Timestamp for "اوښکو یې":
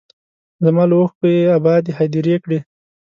0.99-1.51